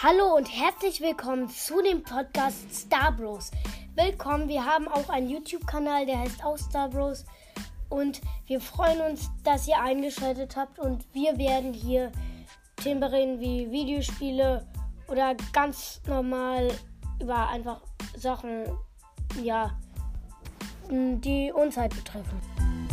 Hallo 0.00 0.36
und 0.36 0.44
herzlich 0.46 1.00
willkommen 1.00 1.48
zu 1.48 1.82
dem 1.82 2.04
Podcast 2.04 2.72
Star 2.72 3.10
Bros. 3.10 3.50
Willkommen, 3.96 4.48
wir 4.48 4.64
haben 4.64 4.86
auch 4.86 5.08
einen 5.08 5.28
YouTube-Kanal, 5.28 6.06
der 6.06 6.20
heißt 6.20 6.44
auch 6.44 6.56
Star 6.56 6.88
Bros. 6.88 7.24
Und 7.88 8.20
wir 8.46 8.60
freuen 8.60 9.00
uns, 9.00 9.28
dass 9.42 9.66
ihr 9.66 9.82
eingeschaltet 9.82 10.56
habt 10.56 10.78
und 10.78 11.04
wir 11.12 11.36
werden 11.36 11.72
hier 11.72 12.12
Themen 12.76 13.00
bereden 13.00 13.40
wie 13.40 13.72
Videospiele 13.72 14.64
oder 15.08 15.34
ganz 15.52 16.00
normal 16.06 16.70
über 17.20 17.48
einfach 17.48 17.80
Sachen, 18.16 18.66
ja, 19.42 19.76
die 20.88 21.50
uns 21.52 21.76
halt 21.76 21.96
betreffen. 21.96 22.87